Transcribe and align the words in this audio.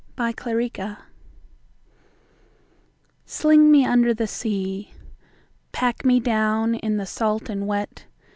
111. 0.15 0.71
Bones 0.73 0.97
SLING 3.27 3.69
me 3.69 3.85
under 3.85 4.15
the 4.15 4.25
sea. 4.25 4.95
Pack 5.73 6.03
me 6.03 6.19
down 6.19 6.73
in 6.73 6.97
the 6.97 7.05
salt 7.05 7.49
and 7.51 7.67
wet. 7.67 8.05